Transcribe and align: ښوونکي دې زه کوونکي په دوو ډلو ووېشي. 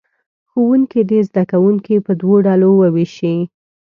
ښوونکي 0.49 1.01
دې 1.09 1.19
زه 1.33 1.41
کوونکي 1.51 1.95
په 2.05 2.11
دوو 2.19 2.35
ډلو 2.47 2.69
ووېشي. 2.75 3.35